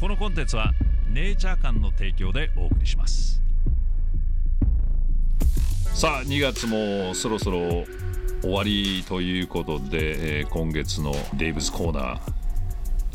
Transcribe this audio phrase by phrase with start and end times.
[0.00, 0.72] このコンテンツは
[1.12, 3.42] ネイチャー館の提供でお送りします。
[5.92, 7.84] さあ2月もそろそろ
[8.40, 12.20] 終わりということで、えー今月のデイブズコーナー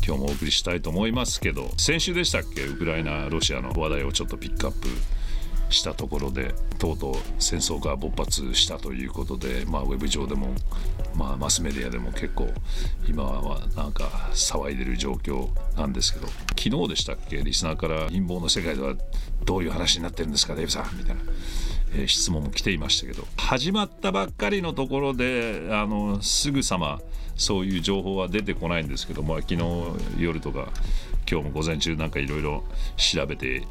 [0.06, 2.62] 今日もお送りしたいと思いますけど先週でしたっけ？
[2.62, 4.86] ウクライナロシアの話題をちょっとピックアップ
[5.68, 10.48] したところでとうとう戦争が勃発したということで、まあ、ウェブ上でも、
[11.14, 12.52] まあ、マスメディアでも結構
[13.08, 16.28] 今はなんか騒いでる状況なんですけど
[16.58, 17.38] 昨日でしたっけ？
[17.38, 18.94] リスナーから陰謀の世界では
[19.44, 20.98] どういう話になってるんですかデイブさん？
[20.98, 21.22] みたいな。
[22.06, 27.00] 質問も来ていましたけど始まったばっかりのところであのすぐさま
[27.36, 29.62] そういう情報は出てこないんですけど、まあ、昨日
[30.18, 30.68] 夜とか
[31.30, 32.64] 今日も午前中なんかいろいろ
[32.96, 33.66] 調べて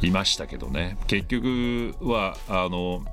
[0.00, 0.96] いましたけどね。
[1.06, 3.04] 結局はあの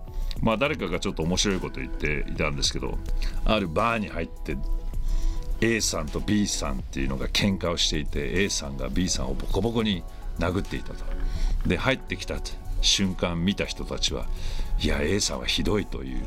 [0.41, 2.97] まあ誰かがちょっと面白いこと言っていたんですけど
[3.45, 4.57] あるバーに入って
[5.61, 10.03] A さんと B さんっていうのが喧嘩をしていて A さんが B さんをボコボコに
[10.39, 11.05] 殴っていたと。
[11.65, 12.35] で入ってきた
[12.81, 14.25] 瞬間見た人たちは
[14.79, 16.25] いや A さんはひどいという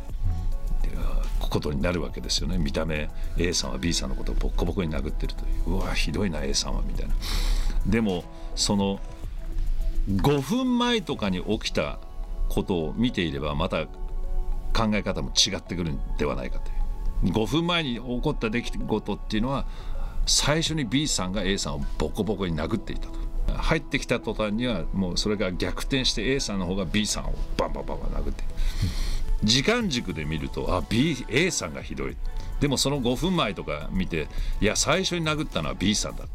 [1.39, 2.57] ことになるわけですよね。
[2.57, 5.75] 見た目 A さんは B さんのことをボッコボコに殴ってるという。
[5.75, 7.15] うわひどいな A さんはみたいな。
[7.87, 9.01] でもその
[10.09, 11.99] 5分前とかに起きた
[12.49, 16.71] ことを見ていればまた考え方も違ってくるんではないかと
[17.27, 17.33] いう。
[17.33, 19.67] 5分前に起こった出来事っていうのは
[20.27, 23.27] 最初に B さんが A さんをボコボコに殴っていたと。
[23.57, 28.45] 入ってきた途端にはもうそれが逆転して A さんの方が B さんをバンバンバンバン殴って。
[29.45, 32.17] 時間軸で見るとあ B A さんがひどい。
[32.61, 34.29] でもその5分前とか見て
[34.61, 36.27] いや最初に殴ったのは B さんだっ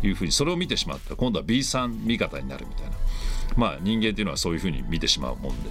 [0.00, 1.10] ていうふうにそれを見てしまった。
[1.10, 2.92] ら今度は B さん味方になるみたいな。
[3.56, 5.70] まあ人間っていうのはそういうふうに見てしまうもんで。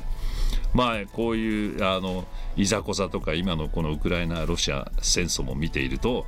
[0.73, 2.25] まあこういうあの
[2.56, 6.25] いざこざとか今のこのウクライナロシア戦争も見ていると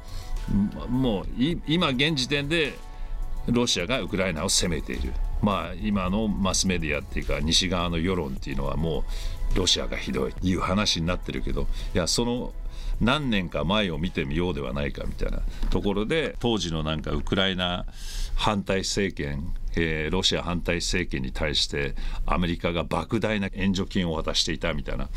[0.90, 1.26] もう
[1.68, 2.74] 今現時点で
[3.48, 5.14] ロシアがウクライナを攻めている。
[5.42, 9.06] まあ今のマスメディアっていうか西側の世論っていうのはも
[9.56, 10.34] うロシアがひどい。
[10.34, 12.54] という話になってるけどいやその
[13.02, 17.86] 何年か前を見てみようではないかみたいなところで当時のなんかウクライナ
[18.36, 21.96] 反対政権、えーロシア反対政権に対して
[22.26, 25.10] アメリカが莫大な援助金を渡していたみたいな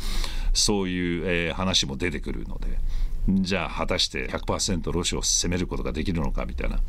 [0.53, 2.79] そういう、えー話も出てくるので
[3.27, 6.79] じゃあ果たして100%ロシアを攻めることができるのかみたいな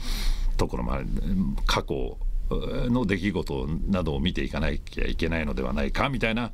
[0.56, 1.06] ところもある
[1.66, 2.16] 過去
[2.50, 6.52] の出来事などを見ていかなきゃいけないのではないかみたいな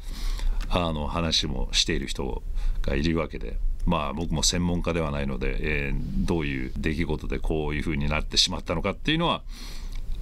[0.68, 2.42] あの話もしている人
[2.82, 3.56] がいるわけで。
[3.86, 9.42] まあ僕も専門家ではないので、えーどういう出来事でこういうふうになってしまったのかっていうのは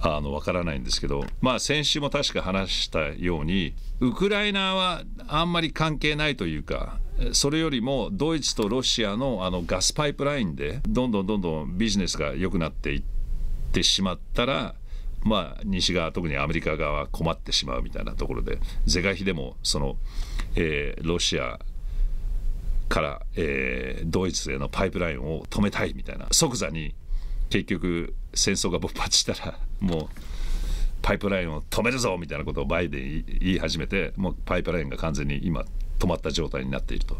[0.01, 6.99] あのわからないんですけど、まあ、先週も確か話したようにウクライナはあんまり関係ないというか
[7.33, 13.03] それよりもドイツとロシアのあのガスパイプラインでどんどんどんどんビジネスが良くなっていっ
[13.73, 14.75] てしまったら。
[15.21, 19.97] まあ、西側特にアメリカ側は困ってしまうみたいなところで是が非でもその、
[20.55, 21.59] えーロシア
[22.87, 26.95] から、えードイツへのパイプラインを止めたいみたいな即座に
[27.49, 30.07] 結局戦争が勃発したらもう
[31.01, 35.63] パイプラインを止めるぞみたいなことをバイデン言い始めてもうパイプラインが完全に今
[35.97, 37.17] 止まった状態になっていると。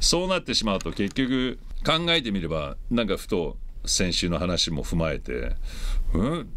[0.00, 5.54] そうなってしまうと結局考えてみればなんかふと先週の話も踏まえて
[6.12, 6.50] うん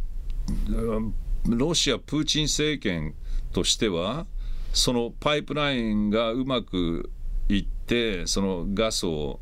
[1.48, 3.14] ロシアプーチン政権
[3.54, 4.26] としては
[4.74, 7.12] そのパイプラインがうまく
[7.48, 9.40] いってそのガスを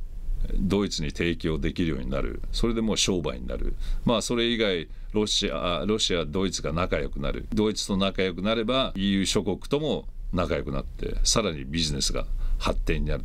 [0.55, 2.41] ドイツに提供できるようになる。
[2.51, 3.75] それでもう商売になる。
[4.05, 7.47] まあそれ以外ロシアあロシアドイツが仲良くなる。
[7.53, 12.25] ドイツと仲良くなれば EU 諸国とも仲良くなってさらにビジネスが
[12.57, 13.23] 発展になる。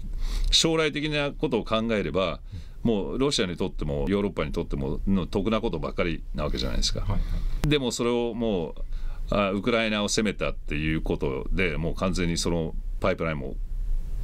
[0.51, 2.41] 将来的なことを考えれば
[2.83, 7.07] もうロシアにとってもヨーロッパにとってもの得なことばっかりなわけじゃないですか。
[7.63, 8.75] でもそれをもう
[9.31, 13.57] あウクライナを攻めたっていうことでもう完全にそのパイプラインも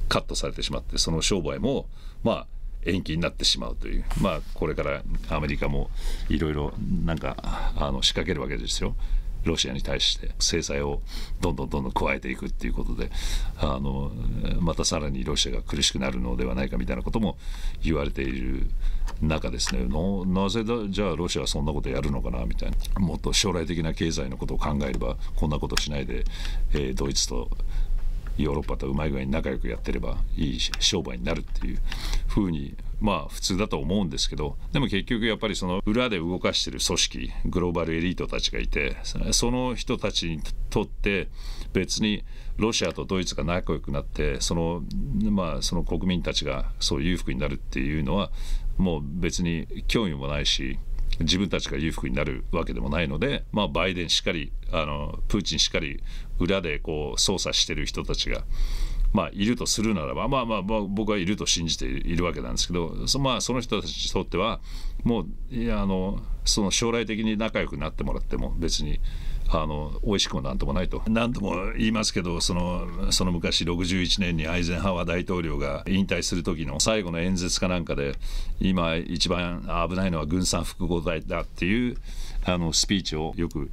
[0.09, 1.87] カットされてしまってその商売も
[2.23, 2.47] まあ
[2.87, 4.05] 延期になってしまうという。
[4.21, 5.91] まあこれからアメリカも
[6.29, 6.73] いろいろ
[7.05, 7.37] なんか
[7.77, 8.95] あの仕掛けるわけですよ。
[9.45, 10.31] ロシアに対して。
[10.39, 11.03] 制裁を
[11.43, 13.11] どんどんどんどん加えていくっていうことで。
[13.59, 14.11] あの
[14.61, 17.37] またさらにロシアが苦しくなるのではないかみたいなことも
[17.83, 18.67] 言われている
[19.21, 19.85] 中ですね。
[19.85, 23.01] なぜだじゃあロシアはそんなことやるのかなみたいな。
[23.01, 26.25] もっと将来的な経済のことを考えればこんなことしないで、
[26.73, 27.51] えードイツと
[28.37, 31.79] ヨーロッパとうまい具合に仲良くやってればいい商売になるっていう
[32.27, 38.97] ふうにまあ普通だと思うんですけどでも結局やっぱりその裏で動かしてる組織グローバルエリートたちがいて
[39.33, 40.41] その人たちに
[40.71, 41.29] とって
[41.73, 42.25] 別に
[42.57, 44.83] ロシアとドイツが仲良くなってその
[45.31, 48.31] まあその国民たちがそう裕福になるっていうのは
[48.79, 50.79] もう別に興味もないし
[51.21, 56.03] 自分たちが裕福になるわけでもないので、まあ、バイデンしっかりあのプーチンしっかり
[56.39, 58.45] 裏でこう操作してる人たちが。
[59.13, 64.59] まあ、いるとするならば、まあまあ、まあ、僕はいると信じているわけなんですけどそ,、まあ、その人たちにとっては
[65.05, 68.99] もういやあのその将来的に仲良くなってもらっても別に
[69.63, 71.03] あの美味しくもなんともないと。
[71.09, 78.15] 何度も言いますけどそのその昔61年にアイゼンハワー大統領が引退する時の最後の演説かなんかで
[78.61, 81.97] 今一番危ないのは軍産複合体だっていう
[82.45, 83.71] あのスピーチをよく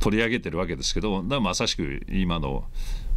[0.00, 2.64] 取り上げてるわけですけどまさしく今の、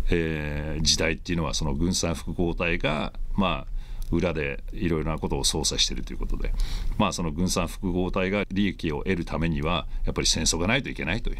[0.09, 3.81] えー、時代っていうのはその軍産複合体がまあ
[4.11, 6.53] 裏でいろいろなことを操作しているということで、
[6.97, 11.37] まあ、その軍産複合体が利益を得るためにはやっぱり戦争がないといけないという。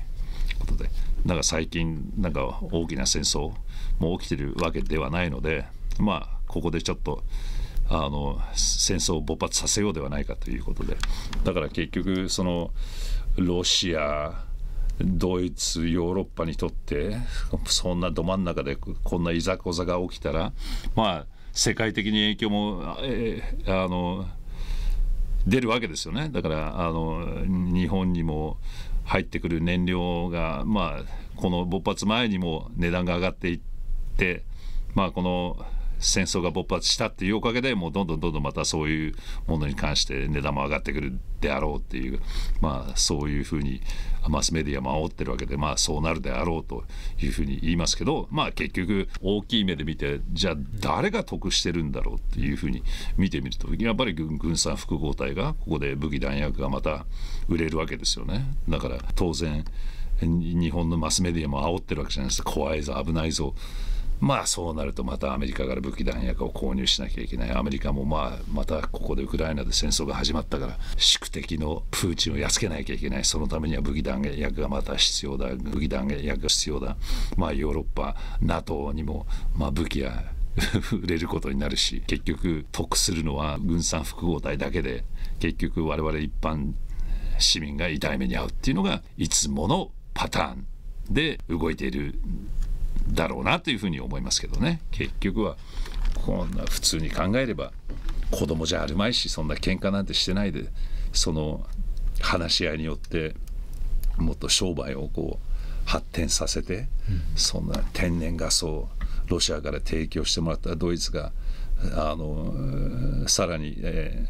[0.61, 0.89] ことで
[1.25, 3.51] だか最近なんか大きな戦争
[3.99, 5.65] も起きてるわけではないので
[5.99, 7.23] まあここでちょっと
[7.89, 10.95] あの戦争を勃発させようではないかということで
[11.43, 12.71] だから結局その
[13.35, 14.45] ロシア
[14.99, 17.17] ドイツヨーロッパにとって
[17.65, 20.53] そんなど真ん中でこんないざこざが起きたら
[20.95, 24.25] まあ世界的に影響も、え、あの
[25.45, 26.29] 出るわけですよね。
[26.29, 28.57] だからあの日本にも
[29.03, 31.03] 入ってくる燃料が、まあ、
[31.35, 33.59] この勃発前にも値段が上がっていっ
[34.17, 34.43] て、
[34.93, 35.65] まあ、この
[36.01, 39.15] 戦争が勃発したっていうおかげでもうどんどんどんどんまたそういう
[39.47, 42.19] ものに関して値段も上がってくるであろうっていう
[42.59, 43.81] まあそういうふうに
[44.27, 46.83] マスメディアも煽ってるわけでまあそうなるであろうと
[47.19, 52.83] いうふうに言いますけどまあ結局大きい目で見てじゃあ誰が得してるんだろうっていうふうに
[53.17, 57.05] 見てみるとやっぱり軍産複合体がここで武器弾薬がまた
[57.47, 58.45] 売れるわけですよね。
[58.69, 59.65] だから当然
[60.21, 62.43] 日本のマスメディアも煽ってるわけじゃないです。
[62.43, 63.55] 怖いぞ危ないぞ。
[64.21, 67.51] まあそうなるとまたアメリカから武器弾薬を購入しなきゃいけない。
[67.51, 73.25] アメリカもまあまたここでウクライナで戦争が始まったから宿敵のプーチンをやっつけなきゃいけない。
[73.25, 75.47] そのためには武器弾薬がまた必要だ。
[75.55, 76.95] 武器弾薬が必要だ。
[77.35, 79.25] まあヨーロッパ NATO にも
[79.55, 80.23] まあ武器や
[80.91, 85.03] 売れることになるし結局得するのは軍産複合体だけで
[85.39, 86.73] 結局我々一般
[87.39, 90.65] 市民が痛い目に遭うっていうのがいつものパターン
[91.09, 92.19] で動いている。
[93.07, 94.81] だろうなというふうに思いますけどね。
[94.91, 95.57] 結局は
[96.25, 97.71] こんな普通に考えれば
[98.29, 100.65] 子供じゃあるまいしそんな喧嘩なんてしてないで
[101.11, 101.65] その
[102.21, 103.35] 話し合いによって
[104.17, 106.87] もっと商売をこう発展させて、うん、
[107.35, 108.87] そんな天然ガスを
[109.27, 111.31] ロシアから提供してもらったドイツが
[111.95, 114.27] あのさらに、え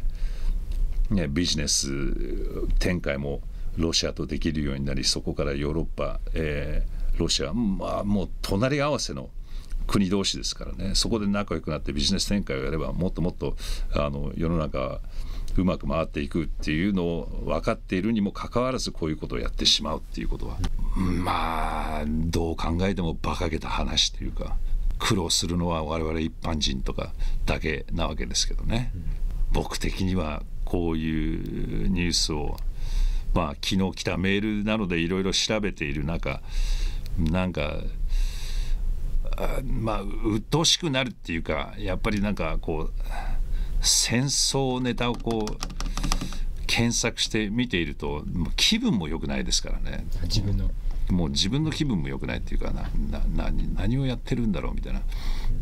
[1.10, 1.90] ーね、ビジネス
[2.78, 3.40] 展開も
[3.76, 9.30] ロシアとできるようになりそこからヨーロッパ、えーロシア、まあ、もう隣り合わせの
[9.86, 10.94] 国同士ですからね。
[10.94, 13.56] そこで仲良くなってビジネス展開をやればもっともっと
[13.94, 15.00] あの世の中
[15.56, 20.58] うまく回っていくっていうのを分かっているにもかかわらずこういうことをやってしまうっていうことは。
[20.96, 24.56] まあどう考えても馬鹿げた話というか
[24.98, 27.12] 苦労するのは我々一般人とか
[27.44, 28.92] だけなわけですけどね、
[29.52, 32.56] 僕的にはこういうニュースを
[33.34, 36.40] まあ昨日来たメールなのでいろいろ調べている中
[37.18, 37.82] なんか
[39.64, 42.92] まあ鬱陶しくなるっていうかやっぱりなんかこう
[43.80, 48.22] 戦争ネタをこう検索して見ていると
[48.56, 50.06] 気分も良くないですからね。
[50.22, 50.70] 自分の。
[51.10, 52.88] もう自分の気分も良くないっていうかな
[53.30, 55.02] な何をやってるんだろうみたいな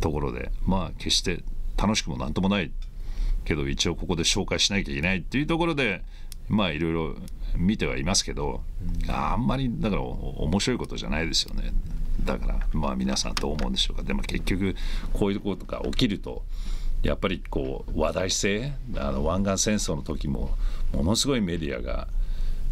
[0.01, 1.43] ところでまあ決して
[1.77, 2.71] 楽しくも何ともない
[3.45, 6.03] けど一応ここで紹介しなきゃいけないっていうところで
[6.49, 7.17] まあいろいろ
[7.57, 8.63] 見てはいますけど、
[9.09, 11.73] あんまりだから面白いことじゃないですよね。
[12.25, 14.03] だからまあ皆さんどう思うんでしょうか。
[14.03, 14.77] でも結局
[15.13, 16.45] こういうことが起きると
[17.03, 20.51] やっぱりこう話題性あの湾岸戦争の時も
[20.93, 22.09] ものすごいメディアが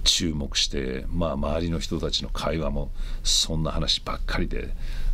[0.05, 2.91] 注目して、まあ、周りの人たちの会話も
[3.23, 4.71] そんな話ばっかりで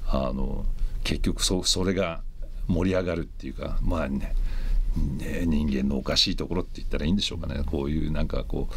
[0.07, 0.65] あの
[1.05, 2.21] 結局そそれが
[2.67, 4.35] 盛り上がるっていうかまあね
[4.97, 7.63] ね、人間のおかしいところって言ったらいいんでしょうかね。
[7.67, 8.69] こういうなんかこ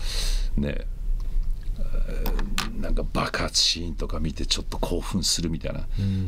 [0.57, 0.88] うね
[2.79, 5.88] なんか爆発シーンとか見てちょっと興奮するみたいな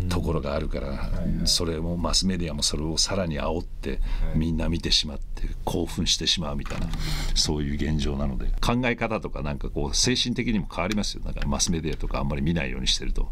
[0.10, 1.10] ところがあるから、
[1.46, 4.00] それもマスメディアもそれをさらに煽って
[4.36, 6.88] みんな見てしまって興奮してしまうみたいな
[7.36, 8.48] そういう現状なので。
[8.62, 11.24] 考え方とかなんかこう精神的にも変わりますよ。
[11.24, 13.31] だからマスメディアとかあんまり見ないようにしてると、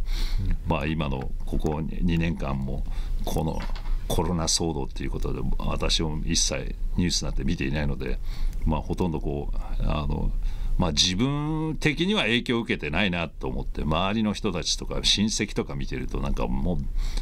[0.67, 2.83] まあ今のここ2年間も
[3.25, 3.59] この
[4.07, 8.19] コロナ騒動っていうことで私も一切ニュースなんて見ていないので、
[8.65, 10.31] まあ、ほとんどこうあの、
[10.77, 16.79] まあ、自分的には影響を受けてないなと思って周りの人たちとか親戚とか見てるとなんかも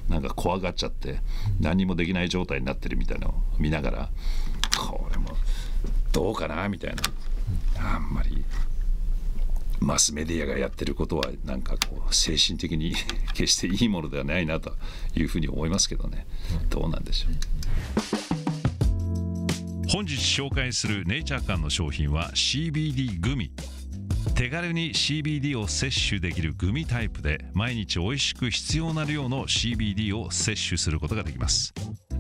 [0.10, 1.20] うなんか怖がっちゃって
[1.60, 4.10] 何もできない状態になってるみたいなのを見ながら
[4.78, 5.30] これも
[6.12, 7.02] どうかなみたいな。
[7.78, 8.44] あんまり
[9.80, 12.96] マスメディアがやってることはなんかこう精神的に
[13.34, 14.76] 決していいものではないなと
[15.16, 16.26] いうふうに思いますけどね。
[16.70, 17.32] どうなんでしょう。
[19.88, 23.52] 本日紹介するネイチャー館の商品は CBD グミ。
[24.34, 31.74] 手軽に CBD を摂取できるグミタイプで毎日美味しく必要な量の CBD を摂取することができます。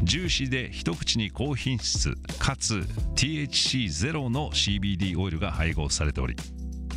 [0.03, 2.85] ジューシーで一口に高品質かつ
[3.15, 6.35] THC ゼロの CBD オイルが配合されており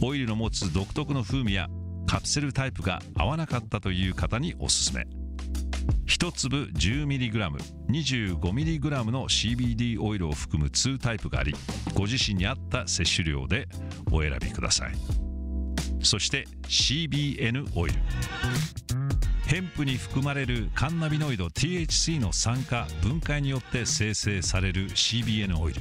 [0.01, 1.69] オイルの持つ独特の風味や
[2.07, 5.07] カプセルタイプが合わなかったという方におすすめ。
[6.07, 7.51] 1粒 10mg、
[7.91, 11.55] 25mg の CBD オイルを含む2タイプがあり
[11.95, 13.69] ご自身に合った摂取量で
[14.11, 14.93] お選びください。
[16.03, 17.99] そして CBN オイル。
[19.47, 25.81] ヘンプに含まれるカンナビノイド THC の酸化分解によって生成される CBN オイル。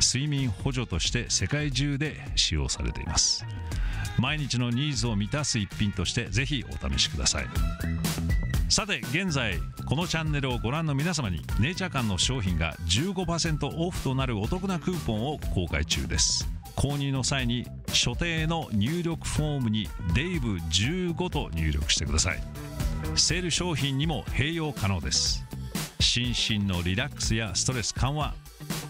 [0.00, 3.44] 睡眠補助として世界中で使用されています。
[4.18, 7.46] 毎日のニーズを満たす一品としてぜひお試しください。
[8.68, 16.48] さて現在このチャンネルをご覧の皆様にネイチャー館の商品が15%オフとなるお得なクーポンを公開中です。
[16.76, 22.42] 購入の際に所定の入力フォームにデイブ15と入力してください。
[23.16, 25.44] セール商品にも併用可能です。
[26.00, 28.34] 心身のリラックスやストレス緩和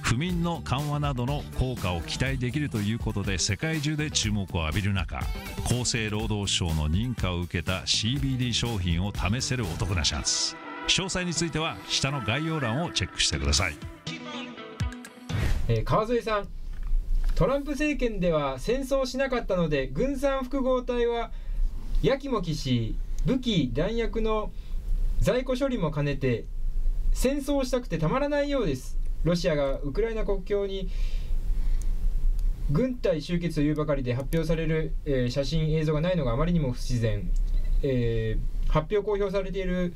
[0.05, 5.19] 不眠の緩和などの効果を期待できるということで世界中で注目を浴びる中
[5.65, 10.57] 厚生労働省の認可を受けた CBD 商品を試せるお得なチャンス
[10.89, 13.77] 詳細については下の概要欄をチェックしてください、
[15.69, 16.49] えー、川添さん。
[17.35, 21.33] トランプ政権では戦争しなかったので軍産複合体は
[22.03, 22.95] やきもきし
[23.25, 24.53] 武器弾薬の
[25.19, 26.45] 在庫処理も兼ねて
[27.13, 28.99] 戦争したくてたまらないようです。
[29.25, 30.89] ロシアがウクライナ国境に
[32.71, 37.31] 軍隊集結というばかりで発表される、えー、写真、映像がないのがあまりにも不自然、
[37.83, 39.95] えー、発表公表されている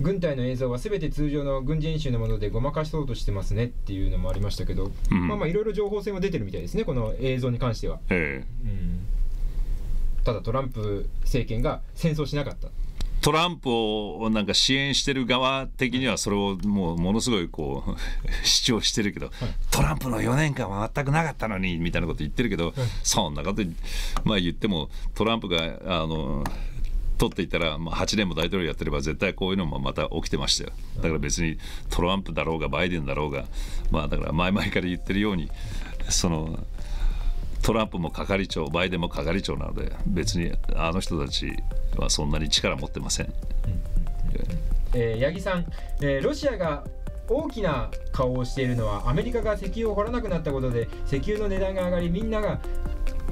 [0.00, 8.00] 軍隊の映像はすべて通常の軍事演習のものでごまかそうとしてますねっていうのもありましたけど、うん、まあまあいろいろ情報戦は出てるみたいですね、この映像に関しては。
[8.10, 9.06] えー、うん、
[10.24, 12.68] ただトランプ政権が戦争しなかった。
[13.22, 17.96] トランプをなんか支援してる側的にはそれをもうものすごいこう
[18.44, 19.34] 主張してるけど、はい、
[19.70, 22.74] トランプの4年間は全くなかったのにみたいなこと言ってるけど、はい、
[23.04, 23.62] そんなこと
[24.24, 26.44] まあ言ってもトランプがあの
[27.16, 30.70] 取っていったら、まあ、8年も大統領やってれば絶対こういうのもまた起きてましたよ。
[30.96, 31.58] だから別に
[31.90, 33.44] トランプだろうがバイデンだろうが
[33.92, 35.48] まあだから前々から言ってるように
[36.08, 36.58] その
[37.62, 41.52] トランプも係長バイデンも係長なので別にあの人たち
[41.96, 43.32] はそんなに力持ってません。
[44.94, 45.66] えー、八木さん、
[46.00, 46.84] えー、ロシアが
[47.28, 52.60] 大きな顔をしているのはアメリカが石油を掘らなくなったことで石油の値段が上がりみんなが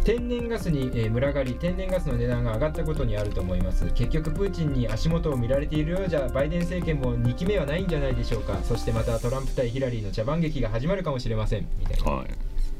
[0.05, 3.85] 天然ガスに、え群がり天然ガスの値段が上がったことにあると思います。
[3.93, 8.59] 結局プーチンに足元を見られているようじゃバイデン政権も2期目はないんじゃないでしょうか。
[8.65, 11.69] そしてまたトランプ対ヒラリーの茶番劇が始まるかもしれません。
[11.79, 12.29] みたいな、はい、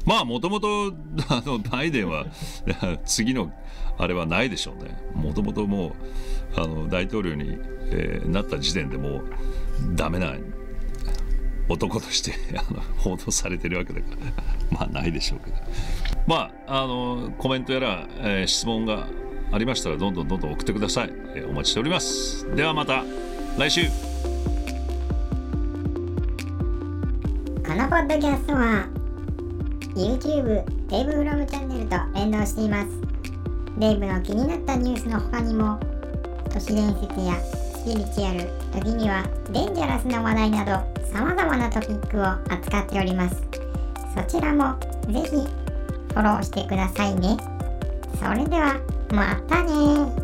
[0.05, 0.93] まあもともと
[1.69, 2.25] バイデンは
[3.05, 3.51] 次の
[3.97, 4.97] あれはないでしょうね。
[5.13, 5.95] もともとも
[6.57, 7.57] うあの大統領に、
[7.91, 9.23] えー、なった時点でもう
[9.95, 10.33] ダメな
[11.69, 15.57] 男として あの報道されてるわけだからまあないでしょうけど。
[16.27, 19.07] まああのコメントやら、えー、質問が
[19.51, 22.47] ありましたらどんどんどんどん送ってください、えー、お待ちしております。
[22.55, 23.03] ではまた
[23.57, 23.87] 来週。
[27.63, 29.00] このポッドキャストは
[29.95, 32.89] YouTube デイブフロムチャンネルと連動しています。
[33.77, 35.79] デイブの気になったニュースの他にも
[36.51, 40.71] 都市伝説やスピリチュアル時にはデンジャラスな話題など
[41.11, 43.41] 様々なトピックを扱っております。
[44.15, 47.37] そちらもぜひフォローしてくださいね。
[48.19, 48.79] それでは
[49.11, 50.20] またね